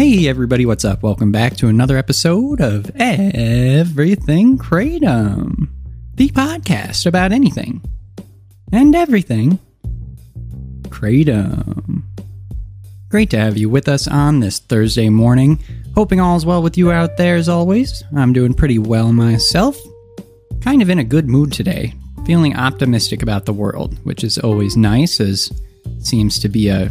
[0.00, 1.02] Hey, everybody, what's up?
[1.02, 5.68] Welcome back to another episode of Everything Kratom,
[6.14, 7.82] the podcast about anything
[8.72, 9.58] and everything
[10.84, 12.02] Kratom.
[13.10, 15.62] Great to have you with us on this Thursday morning.
[15.94, 18.02] Hoping all is well with you out there as always.
[18.16, 19.76] I'm doing pretty well myself.
[20.62, 21.92] Kind of in a good mood today,
[22.24, 25.52] feeling optimistic about the world, which is always nice, as
[25.98, 26.90] seems to be a,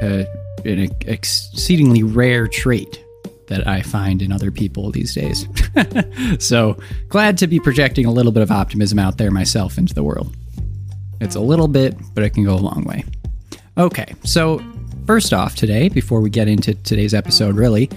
[0.00, 0.26] a
[0.64, 3.04] an exceedingly rare trait
[3.46, 5.46] that I find in other people these days.
[6.44, 10.04] so glad to be projecting a little bit of optimism out there myself into the
[10.04, 10.34] world.
[11.20, 13.04] It's a little bit, but it can go a long way.
[13.76, 14.62] Okay, so
[15.06, 17.90] first off, today, before we get into today's episode, really,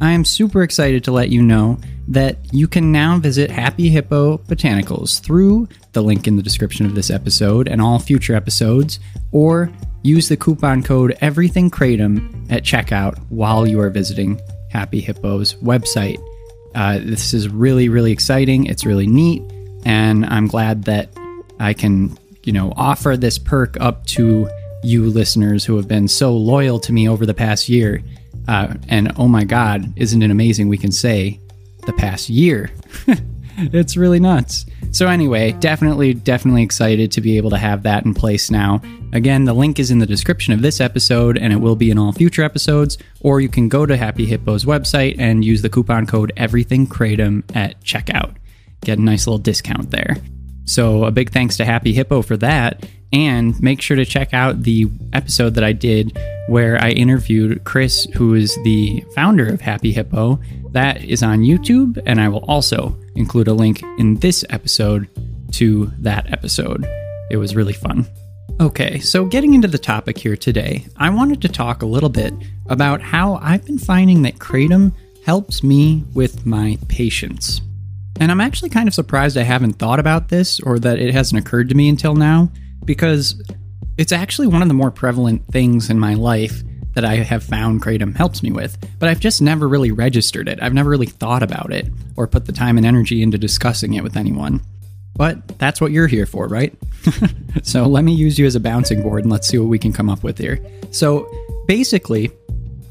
[0.00, 4.38] I am super excited to let you know that you can now visit Happy Hippo
[4.38, 9.00] Botanicals through the link in the description of this episode and all future episodes,
[9.32, 9.68] or
[10.04, 16.22] use the coupon code EverythingKratom at checkout while you are visiting Happy Hippo's website.
[16.76, 18.66] Uh, this is really, really exciting.
[18.66, 19.42] It's really neat,
[19.84, 21.08] and I'm glad that
[21.58, 24.48] I can, you know, offer this perk up to
[24.84, 28.04] you listeners who have been so loyal to me over the past year.
[28.46, 31.40] Uh, and oh my God, isn't it amazing we can say
[31.86, 32.70] the past year?
[33.58, 34.64] it's really nuts.
[34.98, 38.82] So, anyway, definitely, definitely excited to be able to have that in place now.
[39.12, 41.98] Again, the link is in the description of this episode and it will be in
[42.00, 42.98] all future episodes.
[43.20, 47.80] Or you can go to Happy Hippo's website and use the coupon code EverythingKratom at
[47.82, 48.34] checkout.
[48.80, 50.16] Get a nice little discount there.
[50.64, 52.84] So, a big thanks to Happy Hippo for that.
[53.12, 58.08] And make sure to check out the episode that I did where I interviewed Chris,
[58.16, 60.40] who is the founder of Happy Hippo.
[60.72, 65.08] That is on YouTube, and I will also include a link in this episode
[65.52, 66.86] to that episode.
[67.30, 68.06] It was really fun.
[68.60, 72.34] Okay, so getting into the topic here today, I wanted to talk a little bit
[72.66, 74.92] about how I've been finding that Kratom
[75.24, 77.60] helps me with my patience.
[78.20, 81.38] And I'm actually kind of surprised I haven't thought about this or that it hasn't
[81.38, 82.50] occurred to me until now
[82.84, 83.40] because
[83.96, 86.62] it's actually one of the more prevalent things in my life
[86.98, 90.58] that I have found Kratom helps me with, but I've just never really registered it.
[90.60, 91.86] I've never really thought about it
[92.16, 94.60] or put the time and energy into discussing it with anyone.
[95.14, 96.76] But that's what you're here for, right?
[97.62, 99.92] so let me use you as a bouncing board and let's see what we can
[99.92, 100.58] come up with here.
[100.90, 101.30] So
[101.68, 102.32] basically,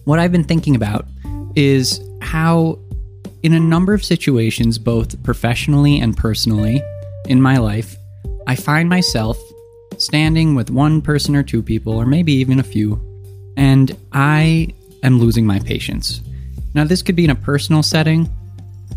[0.05, 1.05] what I've been thinking about
[1.57, 2.79] is how,
[3.43, 6.81] in a number of situations, both professionally and personally
[7.25, 7.97] in my life,
[8.47, 9.37] I find myself
[9.97, 13.01] standing with one person or two people, or maybe even a few,
[13.57, 14.73] and I
[15.03, 16.21] am losing my patience.
[16.73, 18.29] Now, this could be in a personal setting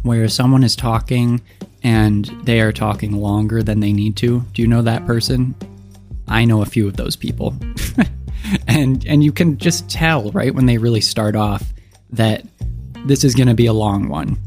[0.03, 1.41] where someone is talking
[1.83, 4.41] and they are talking longer than they need to.
[4.53, 5.55] Do you know that person?
[6.29, 7.57] I know a few of those people.
[8.69, 11.73] and and you can just tell, right, when they really start off
[12.11, 12.45] that
[13.07, 14.39] this is going to be a long one.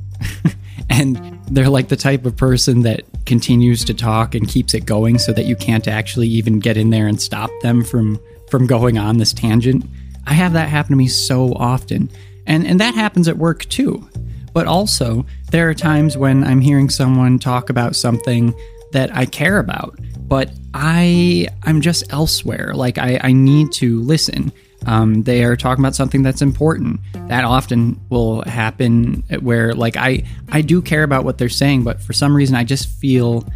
[0.89, 5.17] and they're like the type of person that continues to talk and keeps it going
[5.17, 8.19] so that you can't actually even get in there and stop them from
[8.49, 9.83] from going on this tangent.
[10.25, 12.09] I have that happen to me so often.
[12.45, 14.07] And and that happens at work too.
[14.53, 18.53] But also, there are times when I'm hearing someone talk about something
[18.91, 22.73] that I care about, but I I'm just elsewhere.
[22.75, 24.51] Like I, I need to listen.
[24.85, 26.99] Um, they are talking about something that's important.
[27.29, 32.01] That often will happen where like I I do care about what they're saying, but
[32.01, 33.47] for some reason I just feel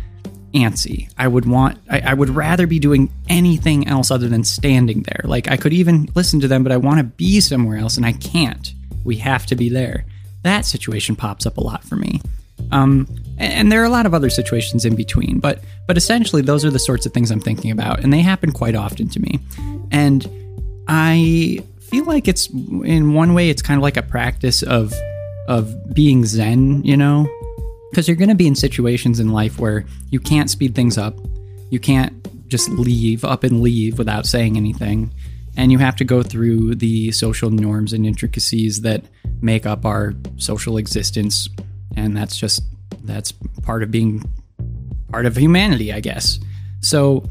[0.54, 1.12] antsy.
[1.18, 5.22] I would want I, I would rather be doing anything else other than standing there.
[5.24, 8.06] Like I could even listen to them, but I want to be somewhere else and
[8.06, 8.74] I can't.
[9.04, 10.06] We have to be there.
[10.44, 12.22] That situation pops up a lot for me.
[12.72, 13.08] Um,
[13.38, 16.66] and, and there are a lot of other situations in between, but but essentially those
[16.66, 19.40] are the sorts of things I'm thinking about, and they happen quite often to me.
[19.92, 20.28] And
[20.88, 24.94] I feel like it's in one way it's kind of like a practice of
[25.48, 27.28] of being zen, you know?
[27.90, 31.18] Because you're going to be in situations in life where you can't speed things up.
[31.70, 32.14] You can't
[32.50, 35.12] just leave up and leave without saying anything.
[35.56, 39.04] And you have to go through the social norms and intricacies that
[39.42, 41.50] make up our social existence.
[41.96, 42.62] And that's just,
[43.04, 43.32] that's
[43.64, 44.24] part of being
[45.12, 46.40] part of humanity, I guess.
[46.82, 47.28] So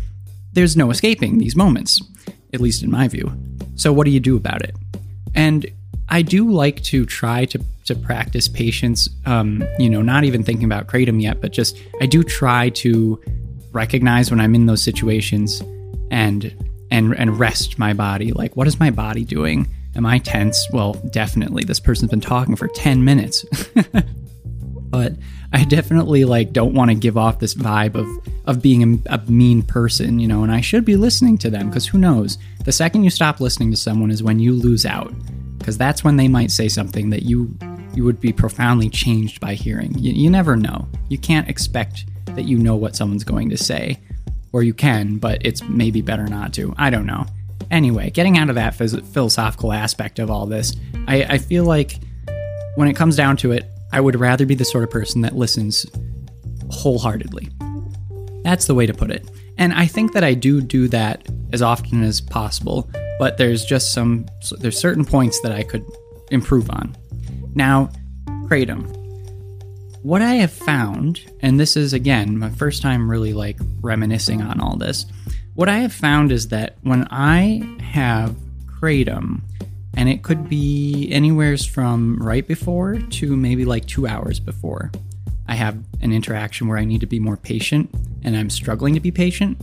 [0.53, 2.03] there's no escaping these moments.
[2.53, 3.31] at least in my view.
[3.75, 4.75] So, what do you do about it?
[5.35, 5.67] And
[6.09, 9.09] I do like to try to to practice patience.
[9.25, 13.21] Um, you know, not even thinking about kratom yet, but just I do try to
[13.73, 15.63] recognize when I'm in those situations
[16.11, 16.55] and
[16.91, 18.33] and and rest my body.
[18.33, 19.69] Like, what is my body doing?
[19.95, 20.67] Am I tense?
[20.73, 21.65] Well, definitely.
[21.65, 23.45] This person's been talking for ten minutes.
[24.91, 25.15] but
[25.53, 28.07] I definitely like don't want to give off this vibe of
[28.47, 31.69] of being a, a mean person, you know, and I should be listening to them
[31.69, 32.39] because who knows?
[32.65, 35.13] The second you stop listening to someone is when you lose out
[35.59, 37.57] because that's when they might say something that you
[37.97, 39.97] you would be profoundly changed by hearing.
[39.99, 40.87] You, you never know.
[41.09, 43.99] You can't expect that you know what someone's going to say,
[44.53, 46.75] or you can, but it's maybe better not to.
[46.77, 47.25] I don't know.
[47.71, 50.77] Anyway, getting out of that phys- philosophical aspect of all this,
[51.09, 51.99] I, I feel like
[52.77, 55.35] when it comes down to it, I would rather be the sort of person that
[55.35, 55.87] listens
[56.71, 57.49] wholeheartedly.
[58.45, 59.29] That's the way to put it.
[59.59, 63.93] And I think that I do do that as often as possible, but there's just
[63.95, 64.27] some
[64.59, 65.85] there's certain points that I could
[66.31, 66.95] improve on.
[67.57, 67.89] Now,
[68.45, 68.95] kratom.
[70.03, 74.61] What I have found, and this is again my first time really like reminiscing on
[74.61, 75.07] all this.
[75.55, 78.37] What I have found is that when I have
[78.67, 79.41] kratom,
[79.95, 84.93] and it could be anywheres from right before to maybe like two hours before.
[85.49, 87.89] I have an interaction where I need to be more patient
[88.23, 89.59] and I'm struggling to be patient,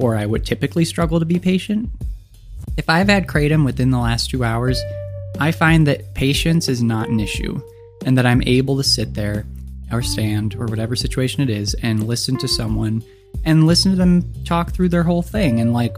[0.00, 1.90] or I would typically struggle to be patient.
[2.76, 4.82] If I've had Kratom within the last two hours,
[5.40, 7.60] I find that patience is not an issue
[8.04, 9.46] and that I'm able to sit there
[9.90, 13.02] or stand or whatever situation it is and listen to someone
[13.44, 15.60] and listen to them talk through their whole thing.
[15.60, 15.96] And like,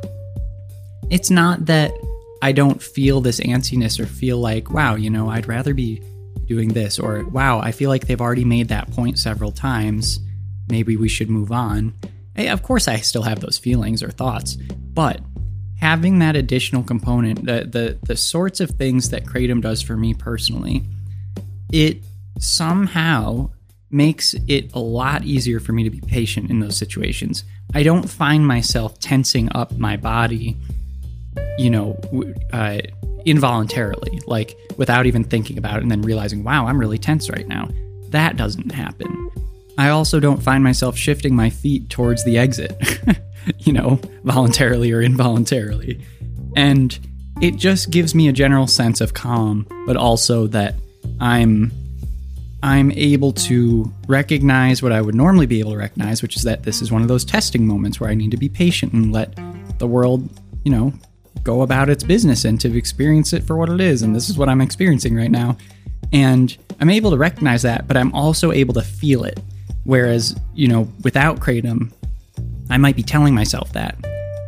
[1.11, 1.93] it's not that
[2.41, 6.03] I don't feel this antsiness or feel like, wow, you know, I'd rather be
[6.47, 10.21] doing this, or wow, I feel like they've already made that point several times.
[10.69, 11.94] Maybe we should move on.
[12.35, 15.21] Hey, of course, I still have those feelings or thoughts, but
[15.82, 20.14] having that additional component, the the the sorts of things that Kratom does for me
[20.14, 20.84] personally,
[21.73, 21.99] it
[22.38, 23.50] somehow
[23.90, 27.44] makes it a lot easier for me to be patient in those situations.
[27.75, 30.56] I don't find myself tensing up my body
[31.58, 31.99] you know,
[32.52, 32.79] uh,
[33.25, 37.46] involuntarily, like without even thinking about it and then realizing, wow, I'm really tense right
[37.46, 37.69] now.
[38.08, 39.31] That doesn't happen.
[39.79, 42.76] I also don't find myself shifting my feet towards the exit,
[43.59, 46.05] you know, voluntarily or involuntarily.
[46.56, 46.99] And
[47.41, 50.75] it just gives me a general sense of calm, but also that
[51.21, 51.73] I'm
[52.62, 56.62] I'm able to recognize what I would normally be able to recognize, which is that
[56.62, 59.37] this is one of those testing moments where I need to be patient and let
[59.79, 60.29] the world,
[60.65, 60.93] you know,
[61.43, 64.03] go about its business and to experience it for what it is.
[64.03, 65.56] And this is what I'm experiencing right now.
[66.12, 69.41] And I'm able to recognize that, but I'm also able to feel it.
[69.83, 71.93] Whereas, you know, without Kratom,
[72.73, 73.97] I might be telling myself that.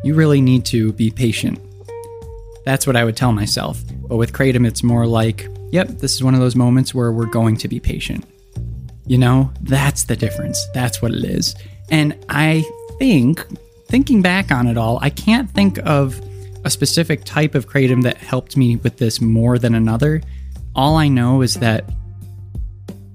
[0.03, 1.61] You really need to be patient.
[2.65, 3.83] That's what I would tell myself.
[4.09, 7.27] But with Kratom, it's more like, yep, this is one of those moments where we're
[7.27, 8.25] going to be patient.
[9.07, 10.67] You know, that's the difference.
[10.73, 11.55] That's what it is.
[11.91, 12.65] And I
[12.99, 13.47] think,
[13.89, 16.19] thinking back on it all, I can't think of
[16.65, 20.23] a specific type of kratom that helped me with this more than another.
[20.75, 21.85] All I know is that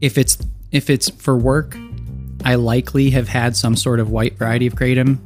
[0.01, 0.37] if it's
[0.71, 1.75] if it's for work,
[2.43, 5.19] I likely have had some sort of white variety of kratom,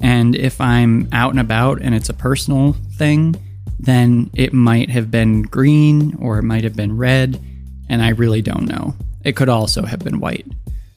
[0.00, 3.34] and if I'm out and about and it's a personal thing,
[3.78, 7.40] then it might have been green or it might have been red,
[7.88, 8.94] and I really don't know.
[9.24, 10.46] It could also have been white.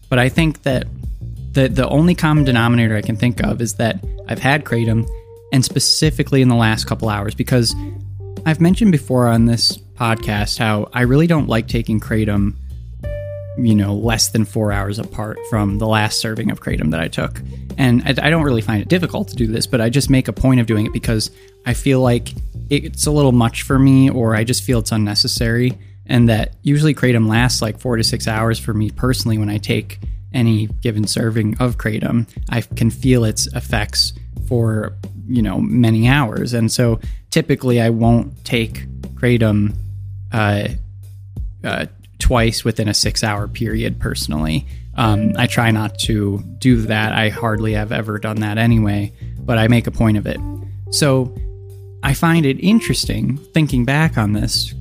[0.10, 0.88] But I think that
[1.54, 5.08] the the only common denominator I can think of is that I've had kratom
[5.52, 7.76] and specifically in the last couple hours because
[8.46, 12.54] I've mentioned before on this podcast how I really don't like taking kratom,
[13.66, 17.08] you know, less than four hours apart from the last serving of kratom that I
[17.08, 17.42] took.
[17.78, 20.28] And I, I don't really find it difficult to do this, but I just make
[20.28, 21.32] a point of doing it because
[21.66, 22.34] I feel like
[22.70, 25.78] it's a little much for me or I just feel it's unnecessary.
[26.06, 29.58] And that usually kratom lasts like four to six hours for me personally when I
[29.58, 30.00] take
[30.34, 32.28] any given serving of kratom.
[32.50, 34.14] I can feel its effects
[34.48, 34.96] for
[35.28, 37.00] you know many hours, and so
[37.30, 39.76] typically I won't take kratom
[40.32, 40.70] uh,
[41.64, 41.86] uh,
[42.30, 44.00] twice within a six-hour period.
[44.00, 44.64] Personally,
[44.98, 47.12] um, I try not to do that.
[47.12, 50.40] I hardly have ever done that anyway, but I make a point of it.
[50.92, 51.36] So
[52.04, 54.76] I find it interesting thinking back on this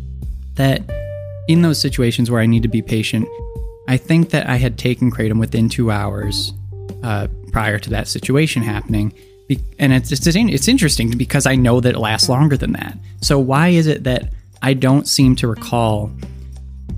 [0.56, 0.82] that
[1.48, 3.26] in those situations where I need to be patient,
[3.88, 6.52] I think that I had taken kratom within two hours
[7.02, 9.14] uh, prior to that situation happening,
[9.78, 12.98] and it's just it's interesting because I know that it lasts longer than that.
[13.22, 16.12] So why is it that I don't seem to recall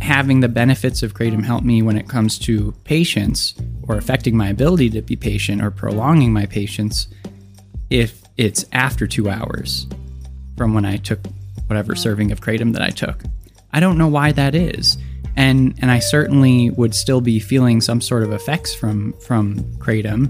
[0.00, 4.48] having the benefits of kratom help me when it comes to patience or affecting my
[4.48, 7.08] ability to be patient or prolonging my patience
[7.90, 9.86] if it's after two hours?
[10.60, 11.20] from when I took
[11.68, 13.22] whatever serving of kratom that I took.
[13.72, 14.98] I don't know why that is.
[15.34, 20.28] And and I certainly would still be feeling some sort of effects from from kratom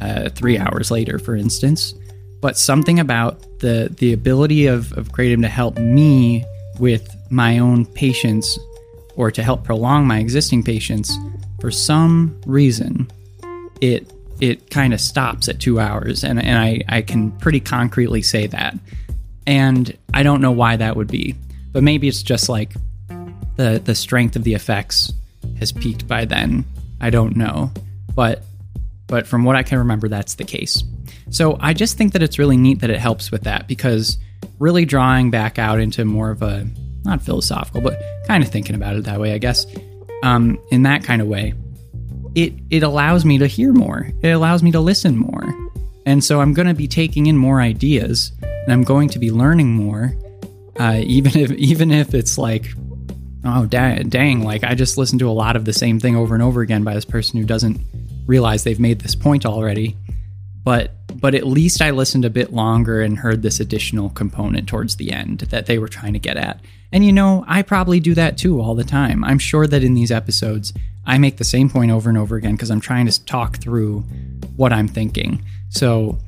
[0.00, 1.94] uh, three hours later, for instance.
[2.40, 6.44] But something about the the ability of, of kratom to help me
[6.80, 8.58] with my own patience
[9.18, 11.18] or to help prolong my existing patience,
[11.60, 13.10] for some reason,
[13.80, 14.10] it
[14.40, 18.46] it kind of stops at two hours, and, and I, I can pretty concretely say
[18.46, 18.78] that.
[19.48, 21.34] And I don't know why that would be,
[21.72, 22.74] but maybe it's just like
[23.56, 25.12] the the strength of the effects
[25.58, 26.64] has peaked by then.
[27.00, 27.72] I don't know,
[28.14, 28.44] but
[29.08, 30.84] but from what I can remember, that's the case.
[31.30, 34.16] So I just think that it's really neat that it helps with that because
[34.60, 36.68] really drawing back out into more of a
[37.08, 39.66] not philosophical, but kind of thinking about it that way, I guess.
[40.22, 41.54] Um, in that kind of way,
[42.34, 44.10] it it allows me to hear more.
[44.22, 45.54] It allows me to listen more,
[46.06, 49.30] and so I'm going to be taking in more ideas, and I'm going to be
[49.30, 50.16] learning more,
[50.78, 52.66] uh, even if even if it's like,
[53.44, 56.34] oh dang, dang, like I just listened to a lot of the same thing over
[56.34, 57.80] and over again by this person who doesn't
[58.26, 59.96] realize they've made this point already,
[60.64, 64.96] but but at least I listened a bit longer and heard this additional component towards
[64.96, 66.60] the end that they were trying to get at.
[66.92, 69.24] And you know, I probably do that too all the time.
[69.24, 70.72] I'm sure that in these episodes,
[71.06, 74.00] I make the same point over and over again because I'm trying to talk through
[74.56, 75.42] what I'm thinking.
[75.70, 76.18] So,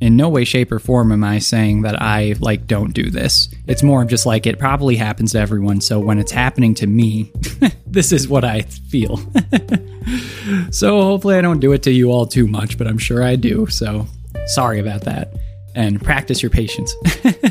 [0.00, 3.48] in no way, shape, or form am I saying that I like don't do this.
[3.66, 5.80] It's more of just like it probably happens to everyone.
[5.80, 7.32] So when it's happening to me,
[7.86, 9.16] this is what I feel.
[10.70, 13.36] so hopefully I don't do it to you all too much, but I'm sure I
[13.36, 13.66] do.
[13.68, 14.06] So
[14.46, 15.32] sorry about that.
[15.74, 16.94] And practice your patience.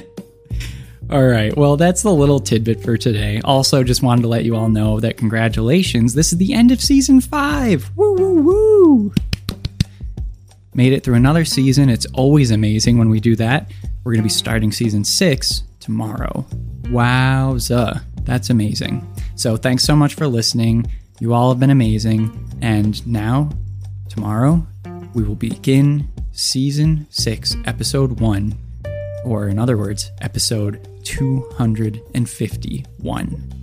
[1.10, 1.56] All right.
[1.56, 3.42] Well, that's the little tidbit for today.
[3.44, 6.14] Also, just wanted to let you all know that congratulations.
[6.14, 7.92] This is the end of season five.
[7.96, 9.14] Woo, woo, woo.
[10.76, 11.90] Made it through another season.
[11.90, 13.72] It's always amazing when we do that.
[14.04, 16.46] We're going to be starting season six tomorrow.
[16.84, 18.02] Wowza.
[18.24, 19.06] That's amazing.
[19.36, 20.86] So, thanks so much for listening.
[21.20, 22.32] You all have been amazing.
[22.62, 23.50] And now,
[24.10, 24.66] tomorrow,
[25.14, 28.58] we will begin season six, episode one,
[29.24, 33.54] or in other words, episode 251.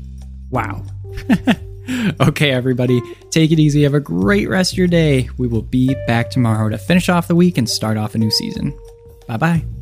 [0.50, 0.83] Wow.
[2.20, 3.82] okay, everybody, take it easy.
[3.82, 5.28] Have a great rest of your day.
[5.38, 8.30] We will be back tomorrow to finish off the week and start off a new
[8.30, 8.78] season.
[9.26, 9.80] Bye bye.